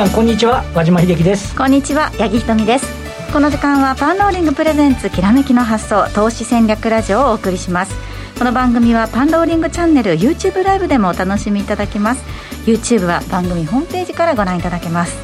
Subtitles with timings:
[0.00, 0.64] 皆さんこんにちは。
[0.74, 1.54] 和島秀樹です。
[1.54, 2.86] こんにちは八木ひとみです。
[3.34, 7.94] この時間はパンローリングプレゼンツきらめきの発想投資戦略ラジオをお送りします。
[8.38, 12.24] この番組はパンローリングチャンネル YouTube ライブでもお楽しみいただけます。
[12.64, 15.18] YouTube は番組ホームページからご覧いただけます。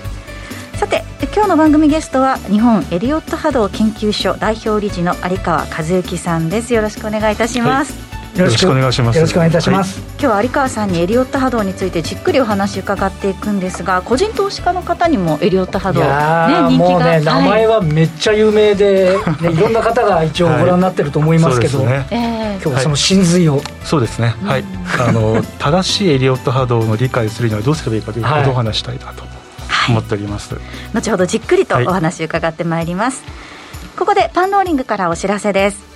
[0.74, 1.04] さて
[1.34, 6.74] 今日の番組ゲストは日本エリオット波動研究所代表理事の有川和幸さんです。
[6.74, 8.05] よろしくお願いいたします、はい
[8.36, 9.16] よろしくお願いします。
[9.16, 16.06] よろしくお願いいたします、はい、今日は有川さんにエリオット波動についてじっくりお話伺っていくんですが個人投資家の方にもエリオット波動、ね、
[16.76, 22.06] 人気がもうね名前はめっちゃ有名で、ね、 いろんな方が一応ご覧になってると思いますけど、はいね。
[22.10, 24.64] えー、今日はその真髄を、そうですね、はい、
[24.98, 29.24] あの正しいエリオット波動の理解するにはどうすればいいかということをお話したいなと
[29.88, 30.54] 思っております、
[30.92, 33.22] 後ほどじっくりとお話伺ってまいります、
[33.96, 35.95] ここでパンローリングからお知らせです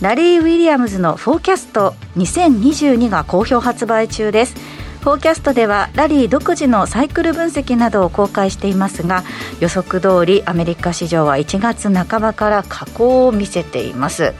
[0.00, 4.54] ラリー・ウィリアムズのフォーキャスト2022が好評発売中です。
[5.02, 9.24] フォーキャストではラリー独自のサイクル分析などを公開していますが
[9.60, 14.32] 予測通りアメリカ市場は1月半ばから下降を見せています。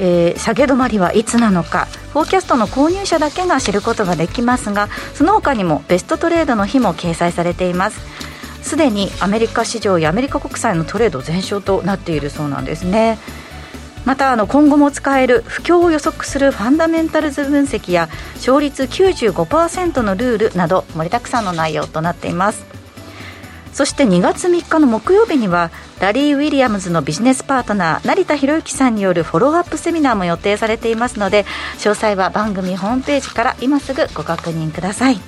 [0.00, 8.00] えー、下げ止まりはいつなのかフォーキャストの購入者だけが知ることができますがその他にもベストトレードの日も掲載されています。
[8.62, 13.18] すでにアメリカ市場やアメリカ国債のトレード全勝となっているそうなんですね。
[14.04, 22.64] またあの今後も使える不況を予測するファンダメンタルズ分析や勝率95%のルールなど盛りだくさんの内容となっています。
[23.72, 31.44] そして2月3日の木曜日にはラリー・ウィリアムズのビジネスパートナー成田博之さんによるフォローアップセミナーも予定されていますので
[31.78, 35.20] 詳細は番組ホームページから今すぐご確認ください。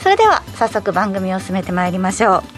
[0.00, 2.57] それでは早速番組を進めてまいりましょう。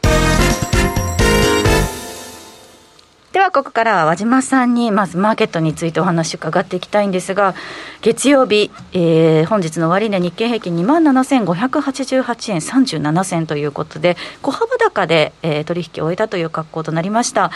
[3.41, 7.55] ではここからは和島さんにまずマーケットについてお話を伺っていきたいんですが
[8.03, 17.49] 月曜日、えー、本日の終値日経平均2万7588円37銭ということで小幅高で、えー、取引を終えたという格好となりました。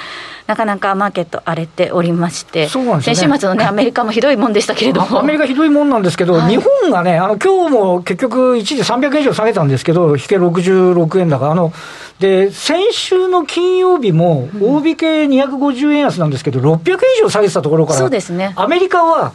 [0.47, 5.19] なかなかマーケット荒れておりましてね、先週末のねアメリカもひどいもんでしたけれども。
[5.19, 11.71] アメリカひどいもんなんですけど、はい、日本がねあの今日も結局一時300円以上下げたんですけど引け66円高あの
[12.19, 19.33] で先週の金曜日も大引け250円安なんですけど、600円以上下げてたところから、そうですね、アメリカは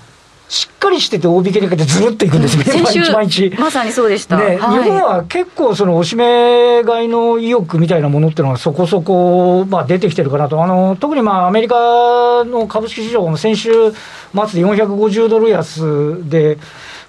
[0.50, 3.56] しっかりしてて大引けにかけてずるっといくんですよ、ね、毎日毎日。
[3.56, 4.36] まさにそうでした。
[4.36, 10.64] ね、はい、日本は結構そのおしめ買いの意欲みたいなものっていうのはそこそこ、まあ、出てきてるかなと。
[10.64, 16.58] あの、特にまあアメリカの株式市場も先週末で450ドル安で、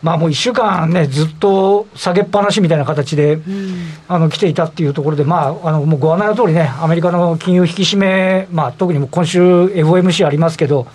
[0.01, 3.75] まあ、もう1週間ね、ずっと下げっぱなしみたいな形で、うん、
[4.07, 10.88] あの来ていたっていうところで、まあ、あのもうご案内の通りね、アメリカの金融引き締め、まあ、特に今週、FOMC ありますけど、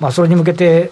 [0.00, 0.90] まあ、それに向けて、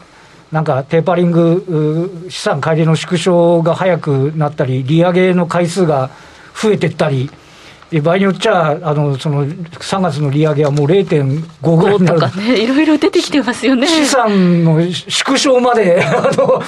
[0.52, 6.10] なんかテーパリング、資産乖離の縮小が早くなったり、利上げの回数が
[6.54, 7.30] 増えていったり。
[8.02, 13.86] 場合によっちゃあのその3月の利上げはもう0.55になるとかねいろいろ出てきてますよね。
[13.86, 16.62] 資産の縮小まで あの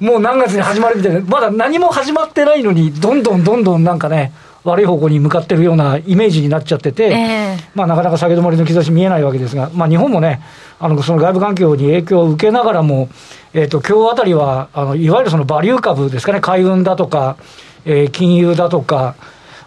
[0.00, 1.20] もう何月に始まるみたいな。
[1.20, 4.32] まだ何も始まってないのにどんどんどんどんなんかね
[4.64, 10.42] 悪い方向に向かってるようなイメージになっちゃってて、えー、まあ、なかなか下げ止まりの兆し見えないわけですが、まあ、日本もね、
[10.78, 13.08] あのその外部環境に影響を受けながらも、
[13.54, 17.36] えーと、今日あたりはあの、いわゆるそのバリュー株ですかね、海運だとか、
[17.86, 19.14] えー、金融だとか、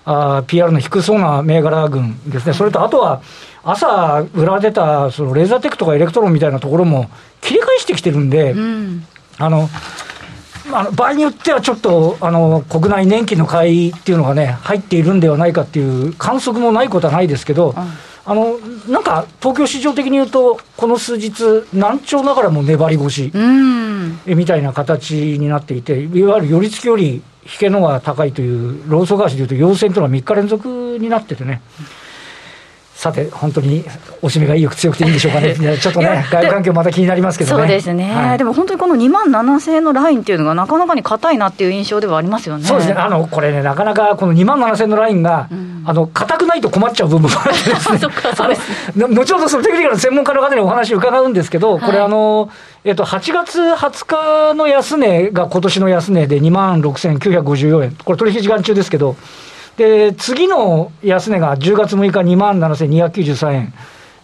[0.06, 3.22] あ PR の低そうな銘柄群ですね、それとあとは、
[3.64, 7.10] 朝売られてたそのレーザーテックとかエレクトロンみたいなところも
[7.42, 9.70] 切り返してきてるんで、うん、あの
[10.72, 17.76] あの場合によってはちょっとあの国内年金の買いっていうのがね、入っているんではないかっていう観測もないことはないですけど、うん、
[18.26, 18.58] あの
[18.88, 31.62] なんか東京市場的に言うと、この数日、難聴ながらも粘り腰、うん、みたいな形になっていて、いわゆる寄り付きより引けのが高いという、ローソク足でいうと、陽線というのは3日連続になっててね。
[33.04, 33.84] さて、本当に
[34.22, 37.62] おしめが意欲強くていいんでしょうかね、 ちょっとね、外部環境、また気になりますけどね。
[37.62, 42.64] そうですね、はい、でも本当にこの2万7000円のラインっていうのが、なかなかに硬いなっていう印象ではありますよね。
[42.64, 47.76] そうですね、あのこれね、なかなかこの2万7000円のラインが、うん、あの硬くないと困っちゃう部分もあってで
[48.56, 48.98] す。
[48.98, 52.50] ね、後ほどそのテクニカルの専門家の方にお話を伺うんですけど、これ、あの、
[52.84, 59.16] えっと、8月20日の安値が今年の安値で2万6954円、これ、取引時間中ですけど、
[59.78, 63.74] で、次の安値が10月6日2万7293円。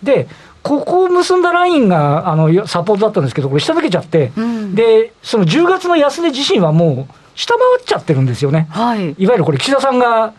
[0.03, 0.27] で、
[0.61, 8.67] ここを結んだラインがあのサポートだったんですけど、これ下抜けちゃって、うん、で、その10月の安値自身はもう下回っちゃってるんですよね。
[8.69, 10.33] はい、いわゆるこれ岸田さんが、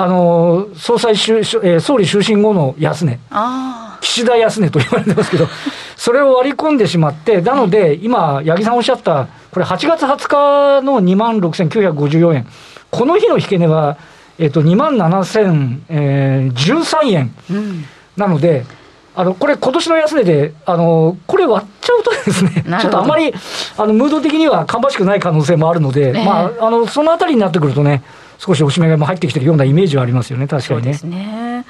[0.00, 3.18] あの、総裁、えー、総理就任後の安値。
[3.30, 5.48] あ岸田安値と言われてますけど、
[5.98, 12.46] それを割り込んでしまって、なので、今、八木さんおっしゃった、これ、8月20日の2万6954円、
[12.92, 13.96] この日の引け値は、
[14.38, 17.34] えっと、2万7013円。
[18.16, 18.66] なので、
[19.16, 23.34] あのこれ、今年の安値で、あのこれ割っちゃうとですね、ちょっとあまり
[23.76, 26.12] あのムード的には芳しくない可能性もあるので、え。
[26.12, 28.04] ー、まあ、あのそのあたりになってくるとね、
[28.38, 30.94] 少しおしめも入ってきてるようなイメージはありますよね、確かにね。
[30.94, 31.64] そうね。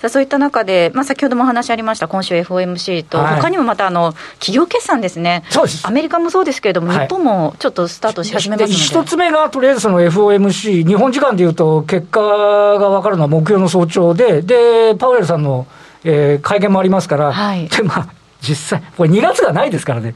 [0.00, 5.86] さあそういった中で、まあ、先ほどもお話ありました、今週 FOMC と、はい、他にもまたあの企業決算ですね、そうです。
[5.86, 8.74] アメリカもそうですけれども、はい、日本もちょっとスタートし始めますので。
[8.74, 15.66] 一つ目がとりあえずその FOMC、日本時間でいうと、結果が分かるのは木曜の早朝で、でパウエルさんの、
[16.04, 18.08] えー、会見もありますから、はい、でまあ、
[18.40, 20.14] 実際、これ2月がないですからね、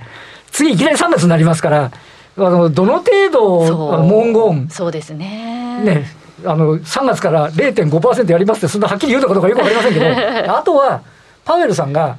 [0.52, 1.90] 次、いきなり3月になりますから、
[2.37, 5.82] あのどの程度、文言、そうですね。
[5.84, 6.06] ね
[6.44, 10.06] あの3月から0.5%やりますって、そんなはっきり言うのかどうかよく分かりませんけど、
[10.56, 11.02] あとは、
[11.44, 12.17] パウエルさんが、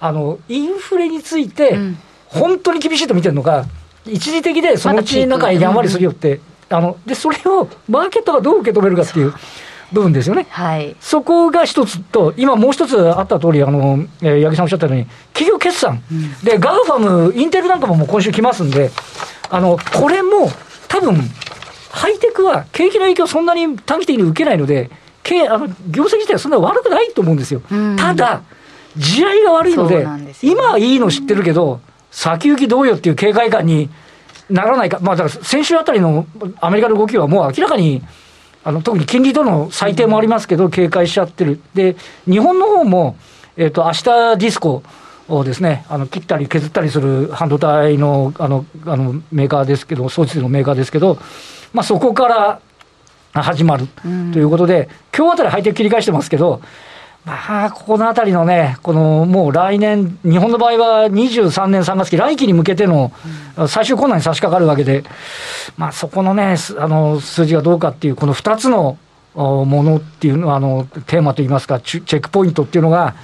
[0.00, 1.78] あのインフレについて、
[2.26, 3.64] 本当に厳しいと見てるのか、
[4.06, 9.34] 一時的でそのうち中やんわりするよって、あのでそれをマーケットがどう受け止めるかっていう。
[9.92, 18.90] 部分ですよね、はい、そこが一つと、今もう一つあった通りあの、えー、八木さんおっしゃったように、企業決算、うん、で、 GAFAM、インテルなんかももう今週来ますんで、
[19.50, 20.50] あのこれも
[20.88, 21.16] 多分
[21.90, 24.90] ハイテクは景気の影響そんなに短期的に受けないので、
[25.48, 27.62] あの業績自体はそんな悪くないと思うんですよ。
[27.96, 28.42] ただ、
[28.96, 30.06] 地合いが悪いので、で
[30.42, 31.80] 今はいいの知ってるけど、
[32.10, 33.90] 先行きどうよっていう警戒感に
[34.50, 36.26] ならないか、まあ、だから先週あたりの
[36.60, 38.02] アメリカの動きはもう明らかに、
[38.62, 41.60] あの特に金利との最低もありますけど、警戒しちゃってる。
[41.74, 41.96] で、
[42.26, 43.16] 日本の方も、
[43.56, 44.04] えっ、ー、と、明日
[44.36, 44.82] ディスコ、
[45.28, 51.18] をですね、あの切ったり削ったりする半導体のあのあのメーカーですけど、装置のメーカーですけど、
[51.72, 52.60] まあ、そこから
[53.32, 53.86] 始まる
[54.32, 56.60] ということで、今日あたりハイテク切り返してますけど、
[57.24, 63.12] まあ、ここのあたりのね、このもう来年、日本の場合は23年3月期、来期に向けての
[63.66, 65.04] 最終困難に差し掛かるわけで、
[65.78, 68.98] まあ、そこのね、あの数字がどうかっていう、この2つの
[69.34, 73.14] ものっていうのは、あのテーマといいますか、チェックポイントっていうのが、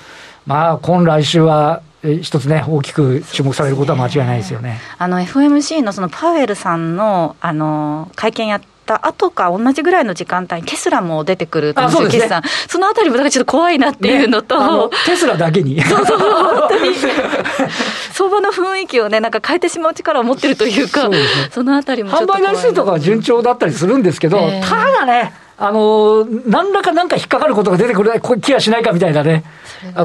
[0.47, 4.81] まあ、今来週は一つね、大きく注目されることは間違いないですよね。
[4.99, 15.83] あの FMC のそのパウエルさんのあの会見やった後か同じぐらいの時間帯にテスラも出てくるという決算、そのあたりもだからちょっと怖いなっていうのと、ね、テスラだけに。
[15.83, 16.95] そうそう、本当に。
[18.13, 21.19] 相場の雰囲気をね、なんか変えてしまう力を持ってるというか、そ、ね、
[21.51, 28.11] そのあたりも販売台数とかは順調だったりするんですけど、えー、ただね、あの何らかなんか引っかかることが出てくる
[28.41, 29.45] 気がしないかみたいなね、ね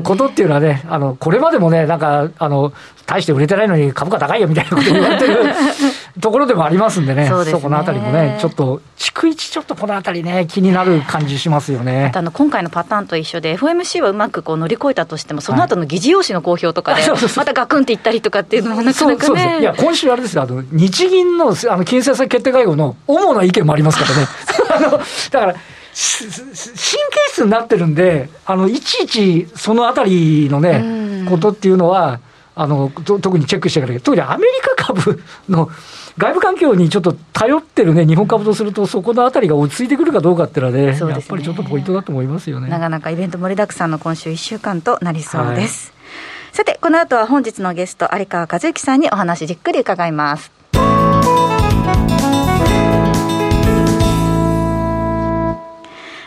[0.04, 2.74] ことっていうのはね、あのこれまでもね、なんかあの、
[3.06, 5.44] 大して売れてないのに株価高いよみたいなこと言われてる
[6.20, 12.12] ところでもありますんでね、そ、ね、このあたりもね、ちょっと、逐一ちょっとこのあたりね、気になる感じしますよね。
[12.16, 17.04] あの今回のパターンと一緒で、FOMC はうまくこう乗り越えたとしても、その後の議事要旨の公表とかで、
[17.36, 19.58] またガクンっていったりとかっていうのもなかなかね。
[19.60, 24.28] いや、今週あれですよ、あの日銀のあの金融政策決定会合の主な意見もありますからね。
[24.72, 25.00] あの
[25.32, 25.56] だから
[25.96, 26.76] 神経
[27.30, 32.20] 質になってるんで、あのいちいちそのあたりのね、ことっていうのは、
[32.54, 35.70] あの特にチェックしてから、特にアメリカ株の
[36.18, 40.98] 外部環境にちょっと頼ってるね、日本株とすると、そこのあたりが落ち着いてくるかどうかっていうのはね、ね。
[40.98, 42.70] やっぱりちょっとポイントだと思いますよね。
[42.70, 45.94] なかなかイベント盛りだくさんの今週1週間となりそうです。
[45.94, 50.52] はい、さて、この後は本日のゲスト、有川和幸さんにお話じっくり伺います。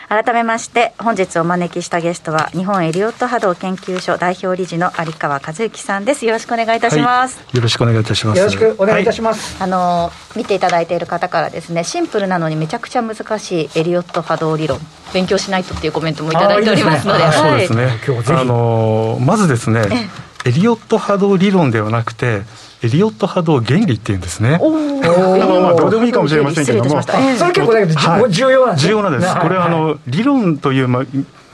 [0.09, 6.25] 改めまして本日お招きしたゲストは日本エリオット波動研究所代表理事の有川和幸さんです。
[6.25, 8.39] よろしくお願いいたします、はい、よろしくお願いいたします。
[8.39, 14.79] よろしくお願いいたします、はい、あの見ていただいている方からですねシンプルなのにめちゃくちゃ難しいエリオット波動理論
[15.13, 17.99] 勉強しないとっていうコメントもいただいておりますので、ね、そうですね。
[18.07, 20.09] 今日あのまずですね
[20.43, 22.41] エリオット波動理論ではなくて
[22.81, 24.57] エリオット波動原理っていうんですね。
[24.61, 27.93] おまあどうでもいいかもしれませんけども、それ結構だけ
[28.29, 29.35] 重要なんです、重要なんです。
[29.35, 31.03] これはあの理論というまあ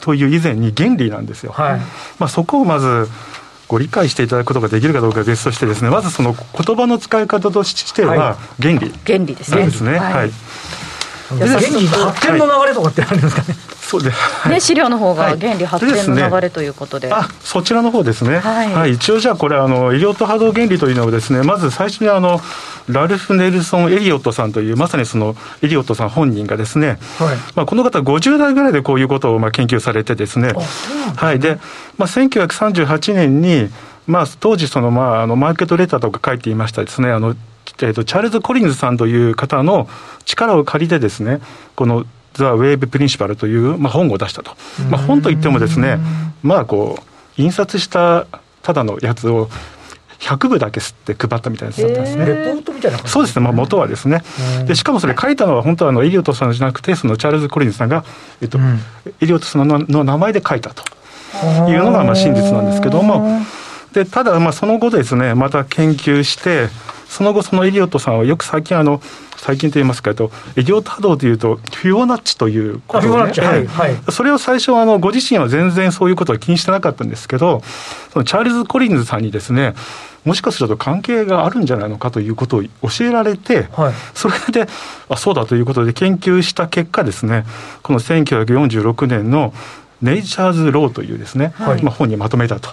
[0.02, 1.52] という以前に原理なんですよ。
[1.52, 1.80] はい、
[2.20, 3.10] まあそこをまず
[3.68, 9.66] ご理解していただくことができるかどうかは別としてですね、まずその言葉の使い方としては原理、原理ですね。
[9.66, 9.98] ですね。
[9.98, 10.32] はい。
[11.30, 13.56] 原理発展の流れとかってあるんですかね。
[13.86, 22.40] そうで、はい、ね、資料の方が原理発展の流れということで、ね、あそちらの方ですね、はい、はい、一応じゃあこれあのエリオット波動原理というのをですねまず最初にあの
[22.88, 26.98] ラルフ・ネルソン・エリオットさんというまさにそのエリオットさん本人がですね、はい、
[27.56, 30.54] まあ、この方50代ぐらいでこういうことをまあ研究されてですね。
[31.16, 31.40] はい。
[31.40, 31.60] で、
[31.98, 33.70] まあ、1938年に
[34.08, 37.10] まあ、当時その、まあ、あのマーケットレターとか書いていましたですね。
[37.10, 37.36] あの
[37.82, 39.90] えーと、チャールズ・コリンズさんという方の
[40.26, 41.42] 力を借りてですね
[41.76, 44.52] この The Wave Principle という、まあ、本を出したと。
[44.90, 46.00] まあ、本といってもですね、
[46.44, 48.28] まあこう、印刷した
[48.62, 49.50] ただのやつを
[50.20, 52.26] 100部だけ刷って配ったみたいなやつだったんですね。
[52.26, 54.22] レポートみたいなそうですね、まあ、元はですね。
[54.66, 58.04] でしかもそれ書いたのは本当はあのエリオットさんじゃなくてそのチャールズ・コリンズさんが、
[58.42, 58.80] えっと、うん、
[59.22, 60.84] エリオットさんのの名前で書いたと
[61.70, 63.42] いうのがまあ真実なんですけども
[63.96, 66.68] でただまあその後ですねまた研究して
[67.08, 69.02] その後そのエリオットさんはよく最近あの
[69.38, 77.62] 最近と言いますかとエリオット波動というとフィオナッチということで、ね、はいはい、それを最初あのご自身は全然そういうことは気にしてなかったんですけど
[78.12, 79.76] そのチャールズ・コリンズさんにですね
[80.26, 84.68] もしかすると関係があるんじゃないのかということを教えられて、はい、それで
[85.08, 87.46] あそうだということで研究した結果ですね
[87.84, 89.54] この1946年の
[90.02, 92.70] 「ネイチャーズ・ロー」というですね、はい、まあ、本にまとめたと。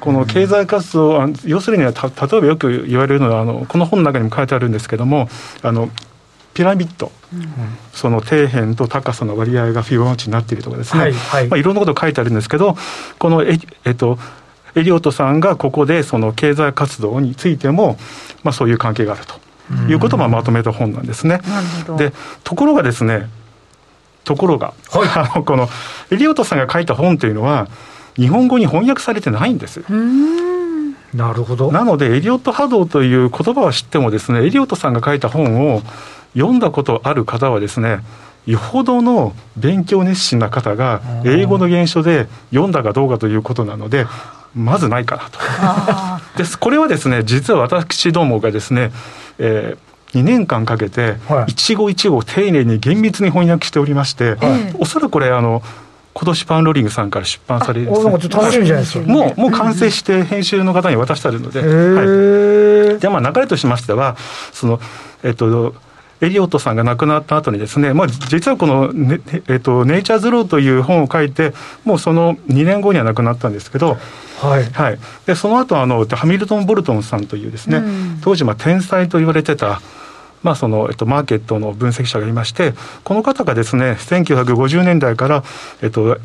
[0.00, 5.28] この経済活動、要するにはた例えばよく言われるのはあのこの本の中にも書いてあるんですけども
[5.62, 5.90] あの
[6.54, 7.46] ピラミッド、うん、
[7.92, 12.76] その底辺と高さの割合がフィボナッチになっているとかですね、はいはい、まあ、いろんなこと書いてあるんですけど
[13.18, 14.18] このえ、えっと、
[14.74, 17.96] エリオットさんがここでその経済活動についても、
[18.42, 19.38] まあ、そういう関係があると
[19.88, 21.40] いうことをまとめた本なんですね。
[21.96, 22.12] で
[22.42, 23.28] ところがですね
[24.24, 25.68] ところが、はい、 あのこの
[26.10, 27.68] エリオットさんが書いた本というのは
[28.18, 29.82] 日本語に翻訳されてないんです。
[31.14, 31.72] なるほど。
[31.72, 35.82] なのでエリオット波動という言葉は知ってもですねエリオットさんが書いた本を
[36.34, 38.00] 読んだことある方はですね
[38.46, 44.06] よほどの勉強熱心な方が英語の原書で読んだかどうかということなので
[44.54, 46.38] まずないかなと。
[46.38, 48.90] ですこれはですね実は私どもがですね、
[49.38, 55.62] えー、2年間かけて一語一語丁寧に厳密に翻訳しておりまして、はい、おそらくこれあの
[56.14, 64.16] 今年パンローリングさんから出版される、ね、もうもう完成して編集の方に渡してあるので、はい、でまあ流れとしましては
[64.52, 64.80] その
[65.22, 65.74] えっと
[66.20, 71.52] エリオットさんが亡くなった後にですね、まあ、実はこのね、えっと、ネイチャーズローという本を書いて、
[71.84, 73.96] もうその2年後には亡くなったんですけど、
[74.40, 74.64] はい。
[74.64, 79.80] はい、でその後あのハミルトン・ボルトンさんというですね、うん、当時まあ天才と言われてた、
[80.42, 85.44] まあそのえっと、マーケットの分析者がいまして、この方がですね、1950年代から、
[85.82, 86.18] えっと、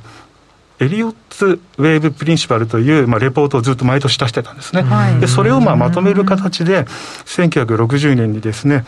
[0.80, 4.82] Elliott's Wave Principle という、まあ、レポートをずっと毎年出してたんですね。
[4.82, 6.86] はい、でそれをまあまとめる形で、
[7.25, 8.86] 1960年にですね、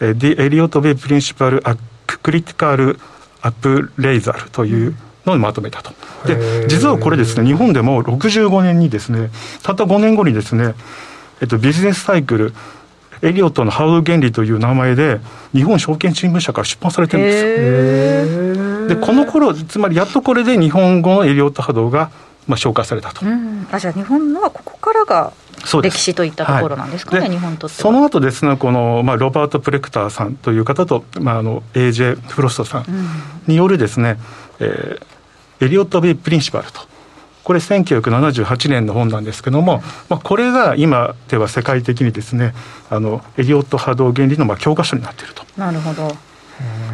[0.00, 1.76] The Elliott Wave Principle A
[2.06, 2.98] Critical
[3.42, 5.92] Appraisal という、のにまとめたと。
[6.26, 9.30] で、実はこれですね、日本でも65年にですね、
[9.62, 10.74] たった5年後にですね、
[11.40, 12.54] えっと、ビジネスサイクル、
[13.24, 15.18] エリオットのハウ原理という名前で、
[15.54, 18.88] 日本証券新聞社から出版されてるんですよ。
[18.88, 22.10] で、この頃、つまりやっとこれで日本語のエリオット波動が、
[22.46, 23.24] まあ、紹介されたと。
[23.72, 25.32] あじゃあ日本のはここからが
[25.82, 32.84] 歴史といったところなんですかね、はい、日本とその後ですね、この、まあ、ロバート・プレクターさんという方と、まあ、あの AJ・ フロストさん
[33.46, 34.18] によるですね、
[34.60, 36.93] うん、えー、エリオット・ビー・プリンシパルと。
[37.44, 42.54] これ1978年の本なんですけども、まあ、これが今では世界的にですね
[42.90, 45.44] あのエリオット波動原理のまあ教科書になっていると。
[45.56, 46.16] なるほど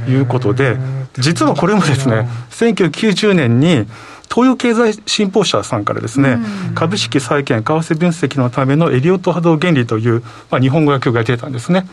[0.09, 0.79] いうことで
[1.19, 3.87] 実はこれもですね1990年に
[4.33, 6.39] 東洋経済新報社さんからですね、
[6.69, 11.85] うん、株式債券為替分析のためのエリオット波動原理という、まあ、日本語訳が出たんですね。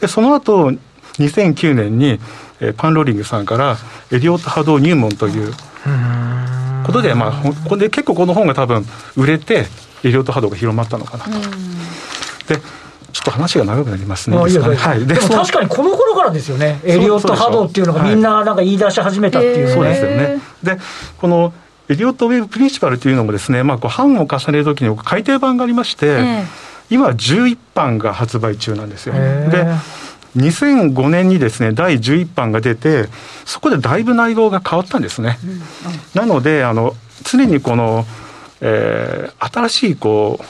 [0.00, 0.72] でその後
[1.18, 2.18] 2009年に、
[2.60, 3.76] えー、パンローリングさんから
[4.12, 5.52] エリオット波動入門という
[6.86, 9.66] ことで、まあ、これで結構この本が多分売れて
[10.04, 11.30] エリオット波動が広まったのかなと。
[12.48, 12.60] で
[13.12, 14.36] ちょっと話が長くなりますね。
[14.36, 20.40] いいはい、でも確かにこの頃からですよね、エリオット波動っていうのがみんななんか言い出し始めたっていう、ね、そうですよね。
[20.62, 20.78] で、
[21.16, 21.54] この
[21.88, 26.46] エリオット・ウェーブ・プリンシパルというのもですね、まあ、こう版を重ねるときに改訂版がありまして、えー、
[26.90, 29.14] 今11版が発売中なんですよ。
[29.14, 29.66] で
[30.36, 33.08] 2005年にですね第11版が出て
[33.44, 35.38] そこでだいぶ内容が変わったんですね。
[35.44, 35.60] うんうん、
[36.14, 38.04] なのであの常にこの、
[38.60, 40.44] えー、新しいこう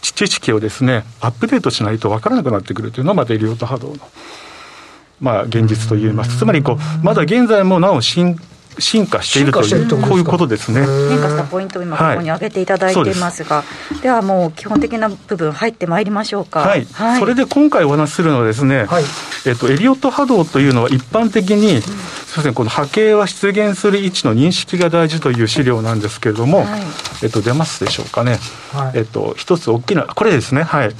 [0.00, 3.96] 知識をですねアップデートしないと分からなくなってくるというのがまたエリオット波動の。
[5.20, 6.36] まあ、現実といいます。
[6.36, 8.38] つまりこう、まだ現在もなお進
[8.78, 10.80] 進化しているというこういうことですね。
[11.08, 13.64] 変化したポイントを今ここに挙げていただいていますが、は
[13.96, 16.60] い、ではもう基本的な部分入ってまいりましょうか。
[16.60, 19.04] はい、はい、それで今回お話しするのはですね、はい、
[19.46, 21.96] えっと、エリオット波動というのは一般的に、うん、すみ
[22.36, 26.64] ませんこの波形は出現する位置の認識が大事という資料なんですけれども、
[27.22, 28.38] えっと、出ますでしょうかね。
[28.72, 30.62] はい、えっと、一つ大きな、これですね。
[30.62, 30.90] はい。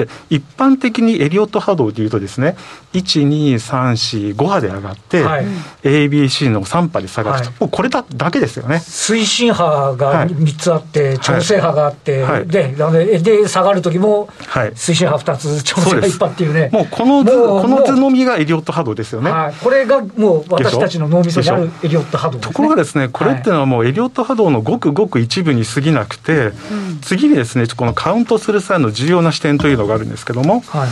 [0.00, 2.56] で、一般的にエリオット波動でいうとですね、
[2.92, 5.46] 1、2、3、4、5波で上がって、はい、
[5.82, 8.76] ABC の3波で下がると、はい、もうこれだだけですよね。
[8.76, 12.74] 推進波が3つあって、調整波があって、はい、で、
[13.22, 14.28] で、下がる時も、
[14.74, 16.70] 推進波2つ、調整波1波っていうね。
[16.72, 19.30] もうこの図、この図のみがエリオット波動ですよね。
[19.62, 30.88] これがもう私たちの脳みそにあるエリオット波動、ね、ところがですね、これっていうのはもうエリオット波動のごくごく一部に過ぎなくて、うん、次にですね、このカウントする際の重要な視点というのがあるんですけども、はい。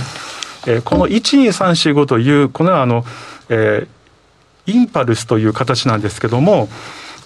[0.67, 3.05] えー、この12345というこのあの、
[3.49, 6.69] えー、インパルスという形なんですけども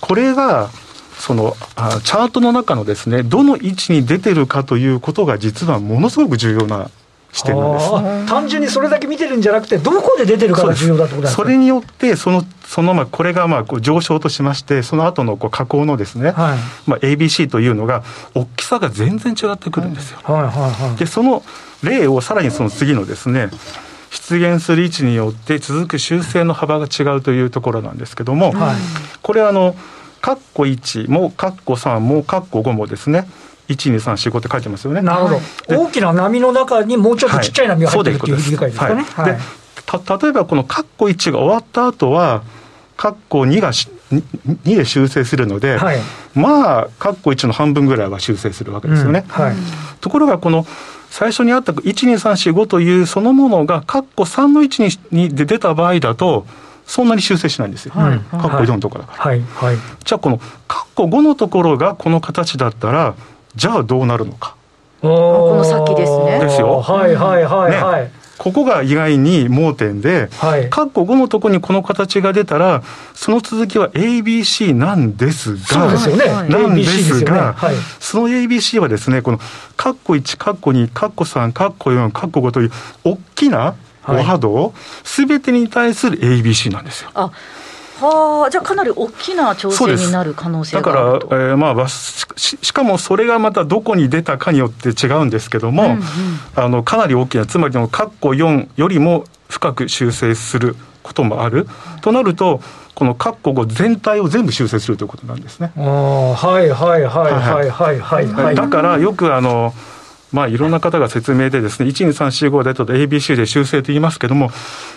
[0.00, 0.70] これが
[1.18, 6.90] そのあチャートの中のですねどの位置に出てるかということが実はものすごく重要な
[7.32, 7.90] 視点なんです。
[8.28, 18.02] 単純にそれだけ見てるんじゃなくて、どこで出てるかが重要だってことですそれによって、その、そのまあこれがまあこう上昇としまして、その後のこう下降のですね、はい、まあ ABC というのが、
[18.34, 20.20] 大きさが全然違ってくるんですよ。
[20.22, 21.42] はいはいはい、で、その
[21.82, 23.50] 例をさらにその次のですね、
[24.10, 28.76] 出現する位置によって続く修正の幅が違うというところなんですけども、はい、
[29.22, 29.74] これあの、
[30.20, 33.26] カッコ1も、カッコ3も、カッコ5もですね、
[33.72, 35.02] 1、2、3、4、5って書いてますよね。
[35.02, 35.40] なるほど。
[35.84, 39.02] 大きな波の中にもうちょっとちっちゃい波が入ってるっていう理解ですかね。
[39.02, 39.38] はい、で
[39.84, 42.42] た例えばこのカッコ1が終わった後は、
[42.96, 45.98] カッコ2がし2で修正するので、はい、
[46.34, 49.24] まあ、カッコ1の半分ぐらいは修正するわけですよね。
[49.26, 49.54] うんはい、
[50.00, 50.66] ところが、この
[51.10, 56.46] 最初にあった1、2、3、4、5というそのものが、カッコ3の位置にで出た場合だと、
[56.86, 57.92] そんなに修正しないんですよ。
[57.94, 59.24] はい、カッコ4のところだから。
[59.30, 63.14] はいはい、じゃあ、このカッコ5のところがこの形だったら、
[63.56, 64.56] じゃあどうなるのか。
[65.00, 65.08] こ
[65.56, 66.40] の先ですね。
[66.40, 66.80] ですよ。
[66.80, 68.02] はいはいはいはい。
[68.04, 72.82] ねここが意外に盲点で、はい、括弧5のところにこの形が出たら、
[73.14, 76.48] その続きは ABC なんですが、そうですよね。
[76.48, 79.38] なんですが、ねはい、その ABC はですね、この
[79.76, 82.72] 括弧1、括弧2、括弧3、括弧4、括弧5という
[83.04, 83.76] 大きな
[84.08, 87.10] お波動すべ、てに対する ABC なんですよ。
[87.14, 87.30] あ
[88.02, 92.26] はあ、じゃあかなり大きな調整になる可能性だから、えー、まあし、
[92.60, 96.00] しかもそれがまたどこに出たかによって違うんですけども、うんうん、
[96.56, 101.66] あのかなり大きな、つまりの括弧4よりも深く修正することもある、
[102.00, 102.60] となると、
[102.94, 105.72] この括弧5全体を全部修正するということなんですね。
[105.76, 109.72] はいはいはいはいはいはい、はい、だからよくあの、
[110.32, 114.50] まあ、いろんな方が説明でですね、12345でと ABC で修正と言いますけども、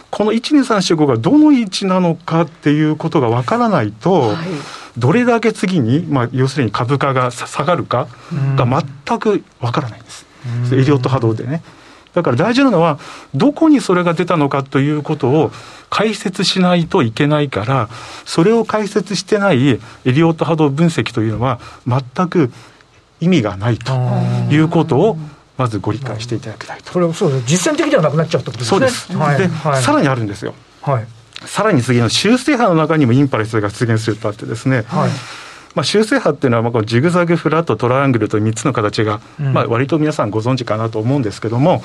[0.09, 4.37] この12345がどの位置なのかっていうことがわからないと、はい、
[4.97, 8.07] どれだけ次に、まあ、要するに株価が下がるか
[8.55, 8.65] が
[9.07, 10.25] 全くわからないんです。
[10.73, 11.61] エリオット波動でね。
[12.13, 12.97] だから大事なのは、
[13.33, 15.51] どこにそれが出たのかということを
[15.89, 17.89] 解説しないといけないから、
[18.23, 22.53] それを解説してないエリオット波動分析というのは、全く
[23.19, 23.93] 意味がないと
[24.49, 25.17] いうことを
[25.57, 26.91] まずご理解していただきたいと。
[26.91, 28.77] それそうです実践的ではなくなっちゃうってことですね。
[28.77, 29.17] そうです。
[29.17, 30.53] はい、で、はい、さらにあるんですよ。
[30.81, 31.07] はい。
[31.45, 34.83] さらに次の修正波の中にもインパレスが出現するとあってですね。
[34.87, 35.11] はい。
[35.75, 41.83] まあ、修正波っていうのは、まあ、このジグザグ、フラット、トライアングルという3つの形が、まあ、割と皆さんご存知かなと思うんですけども、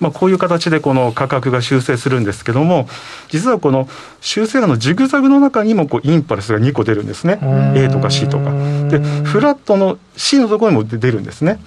[0.00, 2.88] まあ、こういう形でこの価格が修正するんですけども、
[3.28, 3.88] 実はこの
[4.20, 7.40] 修正波のジグザグの中にもこうインパルスが2個出るんですね。
[7.74, 8.52] A とか C とか。
[8.88, 11.58] で、フラットの C のところにも出るんですね。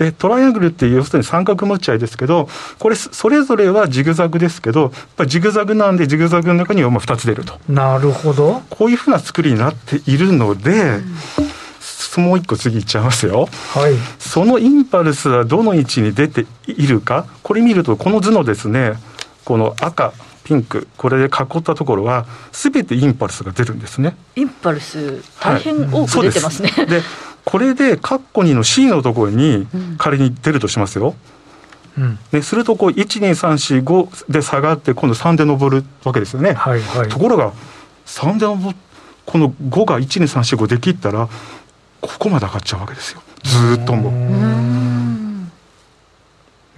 [0.00, 7.58] でトライアングルって要するに三角持ち合いですけどこれそれぞれはジグザグですけどやっぱジグザグなんでジグザグの中にはまあ2つ出ると。
[7.68, 8.62] なるほど。
[8.70, 11.50] こういうふうな作りになっているので、うん
[12.18, 17.26] もう一個次いっちゃいますよ、はい、そのインパルスはどの位置に出ているか。
[17.44, 18.94] これ見るとこの図のですね
[19.44, 24.16] この赤ピンクこれで囲ったところはすべてインパルスが出るんですね。
[24.34, 27.02] インパルス大変多く出てますね、はい、で
[27.50, 29.66] これでカッコ2の C のところに
[29.98, 31.16] 仮に出るとしますよ。
[31.98, 36.52] うん、でするとこう12345で下がって今度3で上るわけですよね。
[36.52, 37.52] はいはい、ところが
[38.06, 38.72] 3で上
[39.26, 41.28] この5が12345で切ったら
[42.00, 43.22] ここまで上がっちゃうわけですよ。
[43.42, 44.12] ずっとも。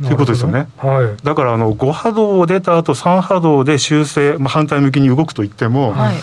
[0.02, 6.16] ということですよね、はい、だからあの5波動を出た後3波動で修正、まあ、反対向きに動くといっても、はい、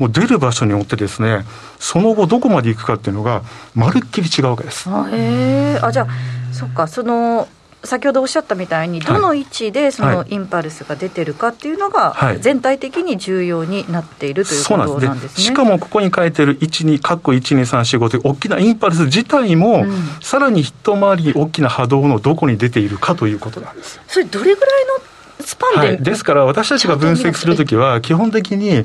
[0.00, 1.44] もう出る場所によってですね
[1.78, 3.42] その後どこまで行くかっていうのが
[3.74, 4.88] まるっきり違うわけです。
[4.90, 6.08] あへあじゃあ
[6.52, 6.88] そっか。
[6.88, 7.46] その
[7.82, 15.44] 先ほどおっしゃったみたいに、どの位置でそのインパルスが出てるかっていうのが、全体的に重要になっているということなんですね。
[15.44, 23.98] しかもここに書いてる1、2、括弧1、2、3、4、5という大きなインパルス自体も、うん、さらに一回り大きな波動のどこに出ているかということなんです。
[24.08, 25.09] それどれぐらいの
[25.40, 28.84] スパンで、はい、ですから私たちが分析するときは基本的に例え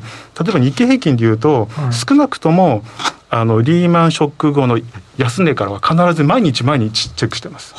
[0.52, 1.68] ば日経平均でいうと
[2.08, 2.84] 少なくとも
[3.30, 4.80] あのリーマンショック後の
[5.18, 7.74] 安値からは必ず毎日毎日チェックしてます。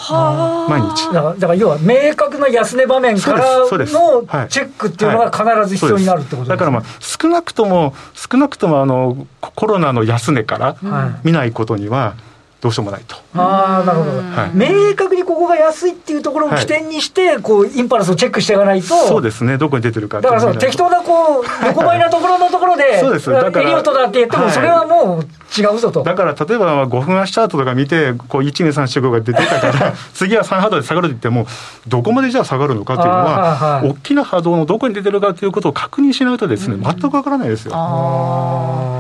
[0.69, 1.07] 毎日。
[1.13, 10.77] だからだから要は明確な安値場面からのチェックっていうのが必ず必要になるってことです、ね、だからまあ少なくとも少なくともあのコロナの安値から
[11.25, 12.17] 見ないことには、
[12.61, 13.17] どうしようもないと。
[13.35, 14.51] ああ、なるほど、はい。
[14.57, 18.97] 明確にここが安いっていうところを起点にして、こう、インパルスをチェックしていかないと。
[19.07, 23.31] そうですね、どこに出てるかだからその適当な、こう、横ばいなところのところで、 そうです。
[23.31, 26.03] だから、エリオットだって言っても、それはもう違うぞと。
[26.03, 31.47] だから、例えば5分足チャートとか見て、こう、1、2、3、4、5が出てたから、 次は3波動で下がるって言っても、
[31.87, 37.73] どこまでじゃあ下がるのかっていうのは、大きな波動のどこに出てるかということを確認しないとですね、全くわからないですよ。
[37.75, 38.96] ああ。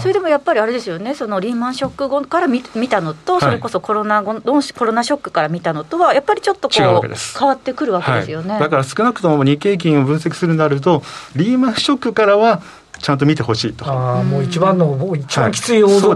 [0.00, 11.02] それでもやっぱりあれですよね、そのリーマンショック後から見見たのと、それこそコロナ後のコロナショックから見たのとは、やっぱりちょっとこう変わってくるわけですよね、はい、だから少なくとも日経金を分析するなると、
[11.34, 12.60] リーマンショックからは、
[12.98, 13.84] ちゃんと見てほしいと。
[13.86, 16.14] あもう一番の、もう一番きつい大底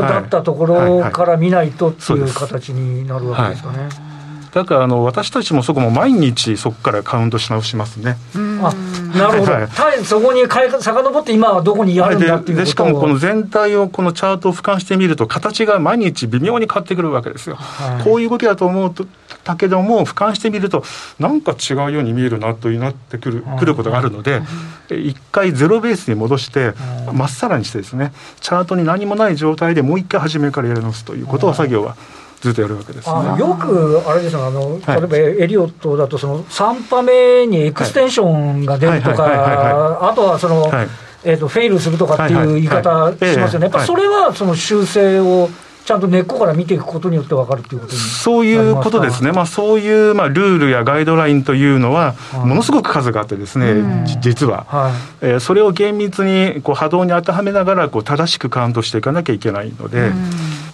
[0.00, 4.11] だったところから見ないとっていう形になるわけですかね。
[4.52, 8.16] だからあの私たちもそこも毎日そこからカウントし直しますね。
[8.34, 8.74] あ
[9.16, 17.56] なるほど、はい、そこに遡って今はどこにあるんだっていうでしかもこの全体をこのチャートを俯瞰してみると形が毎日微妙に変わってくるわけですよ。
[17.56, 19.06] はい、こういう動きだと思うと
[19.44, 20.84] だけども俯瞰してみると
[21.18, 24.42] なんか違うように見えるなというなってくるくることがあるので
[24.90, 26.74] 一回ゼロベースに戻して
[27.12, 31.96] まっさらにしてですねチャートに何もない状態でもう一回初めからやり直すということは作業は。
[32.42, 40.88] ずっとやるわけです、ね、よくあれですよあの、例えばエリオットだとその3波目にエクステンションが出るとかあとはその、はい、
[41.22, 45.48] えーと、フェイルするとかっていう言い方しますよね、やっぱそれはその修正を
[45.84, 60.10] ちゃんと根っこから見ていくことによって分かるということそういうことですね、まあ、そういう、まあ、ルールやガイドラインというのは、ものすごく数があってですね、うん、実は、はい、えー、それを厳密にこう波動に当てはめながらこう正しくカウントしていかなきゃいけないので。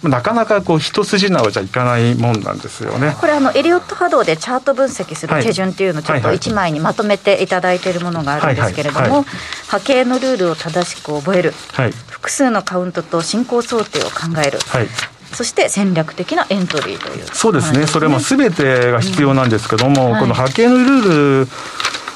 [0.03, 3.15] なかなかこう一筋縄じゃいかないもんなんですよね。
[3.19, 9.25] これあのエリオット波動でチャート分析する手順っていうのをちょっと一枚にまとめていただいているものがあるんですけれども、
[9.67, 14.87] 波形のルールを正しく覚える、はい、複数のカウントと進行想定を考える、はい、
[15.33, 20.11] そして戦略的なエントリーという、そうですね、それもすべてが必要なんですけども、うん。
[20.11, 21.45] はい、この波形のルー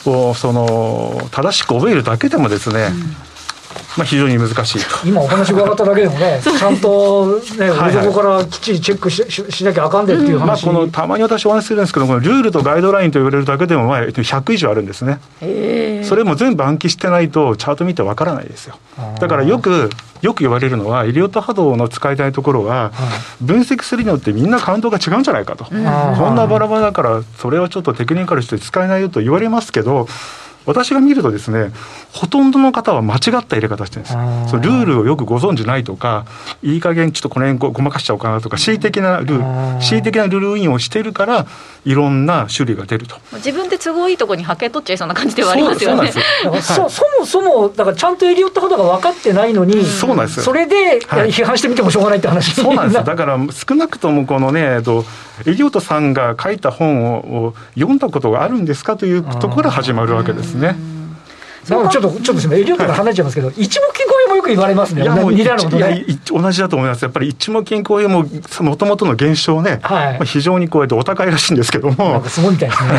[0.06, 3.33] ルをその正しく覚えるだけでもですね、うん
[3.98, 5.08] まあ、非常に難しいと。
[5.08, 15.20] 今お話伺っただけでもね ちゃんとねはいはい、からきっちりチェックししなきゃあかんでっていう話、うん、まあ、このたまに私お話しするんですけどこのルールとガイドラインと言われるだけでもまあ100以上あるんですね。
[16.04, 18.76] それも全部暗記してないとチャート見てわからないですよ。
[19.20, 19.90] だからよく
[20.24, 22.94] よく言われるのは、エリオット波動の使いたいところは、
[23.42, 30.08] 分析するによってみんなカウントが違うんじゃないかと、こんなバラバラだから、それはちょっとテクニカルして使えないよと言われますけど、
[30.66, 31.72] 私が見るとですね
[32.12, 34.16] ほとんどの方は間違った入れ方してるんです。
[34.50, 36.26] そルールをよくご存じないとか
[36.62, 41.48] いい加減ちょっとこの辺ごまかしちゃおうかなとか恣意的なルール恣意的なルール運用をしてるから
[41.86, 43.18] いろんな種類が出ると。
[43.34, 46.12] 自分で都合いいところに波形取っちゃいそうな感じではありますよね。
[46.62, 55.06] そそもそもだからちゃんとエリオット肌が分かってないのにそうなんですそれで批判してみてもしょうがないって話、そうなんですだから少なくともこのね、えっと、
[55.46, 60.76] エリオットさんが書いた本を読んだことがあるんですかというところから始まるわけですね。
[61.66, 68.26] ちょっと、ちょっとすみません、エリオットから離れちゃいますけど、一目金衡もよく言われますね、いやもう似たよう同じだと思います、やっぱり一目金衡も、
[68.62, 72.90] もともとの現象ね、はい、非常にこうやってお高いらしいんですけども、すごいみたいですね。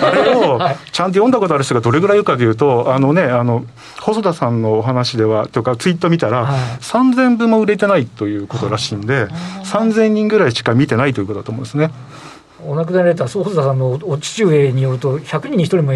[0.02, 0.58] あれを
[0.92, 3.64] ちゃんと読んだことある人がどれぐらいいるかというと、あのね、あの
[4.00, 9.26] 細田さんのお話では、とか、ツイート見たら、はい、3000部も売れてないということらしいんで、
[9.64, 11.90] 3000人ぐらいしか見てないということだと思うんですね。
[12.64, 15.92] お亡くなりになった細田さんのお父上によると、100人に1人も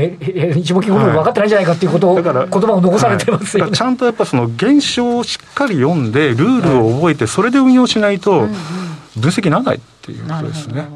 [0.59, 3.71] 一目金衡分かってないんじゃないかっていうことを、はい、だから言葉を残されてますよ、ね。
[3.71, 8.47] はい、ちゃんとやっぱその現象をしっかり読んで、ルールを覚えて、それで運用しないと、
[9.17, 10.87] 分析にならないっていうことですね。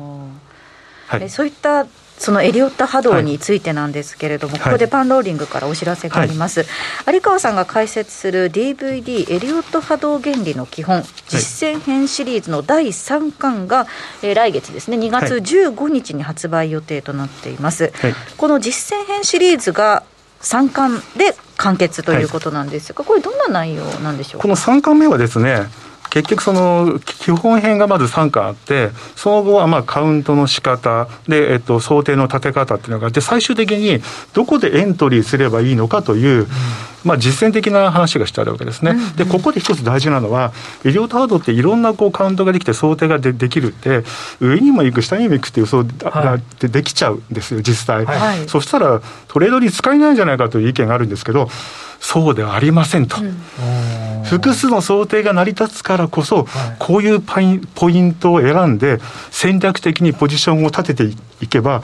[1.06, 1.86] はい、そういった
[2.18, 13.86] そのエリオット波動についてなんですけれども、はい、ここでパンローリングからお知らせがあります、はい、有川さんが解説する DVD エリオット波動原理の基本実践編シリーズの第3巻が、
[14.22, 20.04] えー、来月ですね2月15日に発売予定となっています、はい、この実践編シリーズが
[20.40, 25.66] 3巻で完結ということなんですが、これどんな内容なんでしょうこの3巻目はですね
[26.14, 34.00] 結局その基本編がまず3巻あってその後はまあカウントの仕方で、えっと、想定の立て方っていうのがあって最終的に
[34.32, 36.46] どこでエントリーすればいいのかという、
[37.04, 38.96] まあ、実践的な話がしてあるわけですね。
[39.16, 40.52] でここで一つ大事なのは
[40.84, 44.04] 医療ハードっていろんなこうカウントができて想定がでできるって
[44.40, 51.48] 上にも行く下にも行くっていう想がでできちゃうんですよ実際、はい、そしたらトレードに使えないんじゃないかという意見があるんですけど
[52.00, 56.46] そうではありませんと、うん、複数の想定が成り立つからこそ、
[56.78, 58.78] こういうポイントを選ん。
[58.78, 58.98] で
[59.30, 61.16] 戦略的にポジションを立ててい
[61.48, 61.82] けば、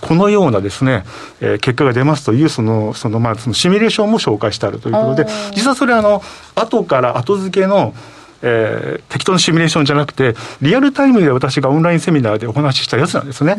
[0.00, 1.04] このようなですね、
[1.40, 6.22] えー、結果が出ますというそのそのまあそのシミュレーションも紹介してあるということで実はそれはあの
[6.54, 7.94] 後から後付けの
[8.42, 13.58] えー、適当なシミュレーションじゃなくてリアルタイムで私がオンラインセミナーでお話ししたやつなんですね。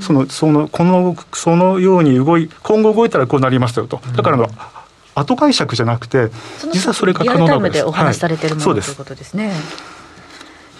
[0.00, 4.48] そのそのこのそのように動い今後動いたらこうなりますよとだからの、
[5.14, 6.30] 後解釈じゃなくて、
[6.72, 7.78] 実はそれが可能なわけです。
[7.78, 9.52] リアルタイムでお話しされてるもの、はい、ということですね。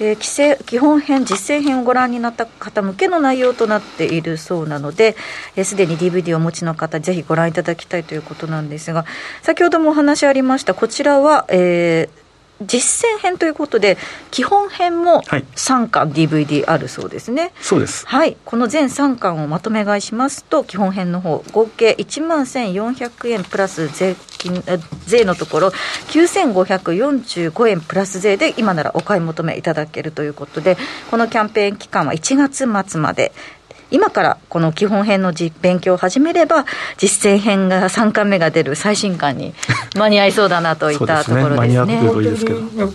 [0.01, 5.17] えー、規制基本編、実践編をご覧になった方向けの内容となっているそうなので、
[5.63, 9.05] す、で、に DVD をお持ちの方、ぜひご覧いただきたいということなんですが、
[9.43, 12.24] 先ほどもお話ありました、こちらは、えー、
[12.67, 13.99] 実践編ということで、
[14.31, 17.53] 基本編も3巻 DVD あるそうですね。
[17.61, 18.07] そうです。
[18.07, 18.37] はい。
[18.45, 24.63] この全3巻をまとめ買いしますと、基本編の方、合計1万1400円プラス税金、
[25.07, 25.69] 税のところ、
[26.09, 30.77] 9545円プラス税で今ならお買い求めいただけるということで、
[31.11, 33.33] このキャンペーン期間は1月末まで。
[33.95, 36.65] 今からこの基本編の勉強を始めれば、
[36.99, 39.55] 実践編が3巻目が出る最新刊に
[39.95, 42.01] 間に合いそうだなといったところですね。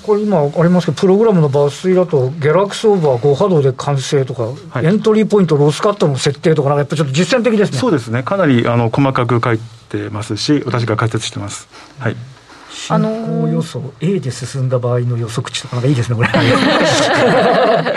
[0.03, 7.77] これ今ありますけど、プログラムの抜粋だと、ギャラクスオーバー5波動で完成とか、はい、エントリーポイント、ロスカットの設定とか、やっぱちょっと実践的ですね。
[7.77, 11.69] そうですね、かなりあの細かく書いてますし、私が解説してます。
[11.97, 12.15] はい
[12.71, 16.29] 進行予想、A で進んだ場合の予測値とか、なんかいいですね、これ。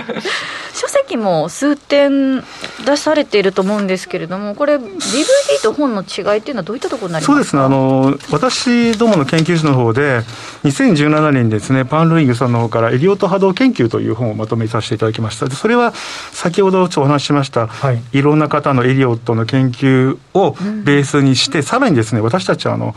[1.22, 2.42] も数点
[2.85, 7.32] 出されていると思うんですけれども、これ、DVD と本の違いっていうのは、どういったところになりますか？
[7.32, 7.62] そうですね。
[7.62, 10.20] あの、私どもの研究所の方で、
[10.64, 15.48] 2017年にですね、パンロリングさんの方から、エリオット波動研究という本をまとめさせていただきました。
[15.50, 15.92] それは
[16.32, 22.94] 先ほどちょっとお話ししました、はい、いろんな方のエリオットの研究をベースにして、うん、さらにですね、私たちはあの、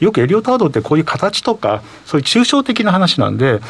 [0.00, 3.60] よくエリオット波動ってこういう形とか、そういう抽象的な話なんで、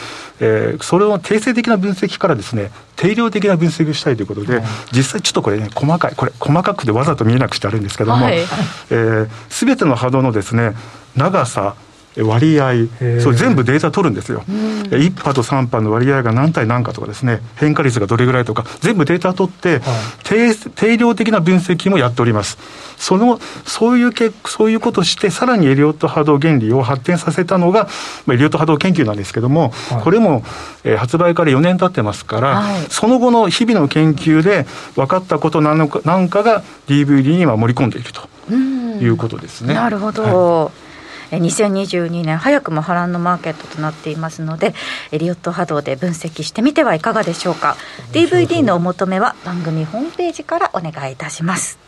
[0.40, 4.62] えー、それを定性的な分析からですね、定量的な分析をしたいということで、
[4.92, 10.74] 実際ちょっとこれね、細かい、これ細かくてわざと見えなくしてあるんですけども、はい、えー、ての波動のですね、
[11.16, 11.74] 長さ、
[12.22, 12.72] 割合、
[13.20, 14.42] それ全部データ取るんですよ、
[14.90, 19.81] 1波と3波の割合が何対何かとかですね、変化率がどれぐらいとか、全部データ取って、
[20.24, 22.59] 定定量的な分析もやっております。
[22.98, 27.88] そのそういうけそういうことをして、さらにエリオット波動原理を発展させたのが、
[28.26, 30.42] まあ、エリオット波動研究なんですけども、はい、これも、
[30.85, 39.74] えー、発売から4年経ってますから、はい、その後の日々の研究で分かったことなのかなんかが DVD には盛り込んでいるということですね。
[39.74, 40.88] なるほど、はい
[41.30, 44.74] 2022年早くも波乱のマーケットとなっていますので
[45.12, 47.76] エリオット波動で分析してみてはいかがでしょうか。
[48.12, 51.88] DVD のお求めは番組ホームページからお願いいたします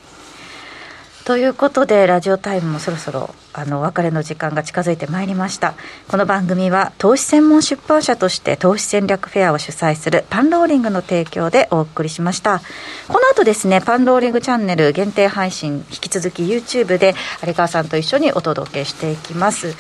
[1.31, 5.75] ということでラジオタイムもそろそろあのお別れの時間が近づいてまいりました。
[6.09, 12.61] この番組は投資専門出版社として投資戦略フェアを主催するパンローリングの提供でお送りしました。
[13.07, 17.15] この後ですねパンローリングチャンネル限定配信引き続き YouTube で
[17.47, 19.77] 有川さんと一緒にお届けしていきます。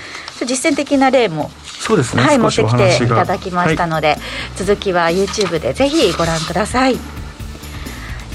[0.46, 4.18] 実践的な例もそうですね、はい、持ってきていただきましたので、はい、
[4.54, 6.96] 続きは YouTube でぜひご覧ください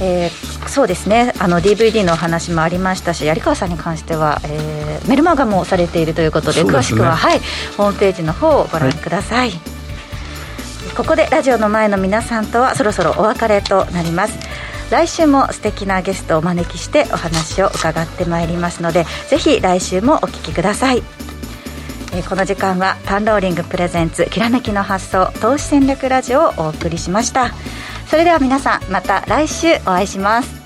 [0.01, 1.33] えー、そうですね。
[1.39, 7.39] あの DVD のお話もありましたし有川さんに関しては、えー、メルマガもされているということで、ね、詳しくは、はい、
[7.77, 9.59] ホームページの方をご覧ください、はい、
[10.95, 14.37] ここでラジオの前の皆さんとはそろそろお別れとなります。
[14.91, 21.01] 来週も素敵なゲストをお招きしてお話を伺ってまいりますのでぜひ来週もお聞きください。
[22.13, 27.51] えこの時間はパンローリングプレゼンツきらめきの発想投資戦略ラジオをお送りしました
[28.07, 30.64] それでは皆さんまた来週お会いします。